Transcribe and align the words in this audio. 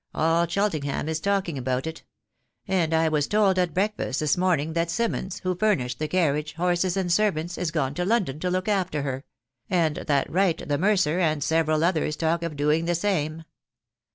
All 0.15 0.47
Chel 0.47 0.67
tenham 0.71 1.07
is 1.07 1.19
talking 1.19 1.59
about 1.59 1.85
it; 1.85 2.01
and 2.67 2.91
I 2.91 3.07
was 3.07 3.27
told 3.27 3.59
at 3.59 3.75
breakfast 3.75 4.19
this 4.19 4.35
morning 4.35 4.73
that 4.73 4.89
Simmons, 4.89 5.41
who 5.41 5.55
furnished 5.55 5.99
the 5.99 6.07
carriage, 6.07 6.53
horses, 6.53 6.97
and 6.97 7.13
servants, 7.13 7.55
is 7.55 7.69
gone 7.69 7.93
to 7.93 8.03
London 8.03 8.39
to 8.39 8.49
look 8.49 8.67
after 8.67 9.03
her; 9.03 9.25
and 9.69 9.97
that 9.97 10.27
Wright 10.27 10.67
the 10.67 10.79
mercer, 10.79 11.19
and 11.19 11.43
several 11.43 11.83
others, 11.83 12.15
talk 12.15 12.41
of 12.41 12.55
doing 12.55 12.85
the 12.85 12.95
same. 12.95 13.43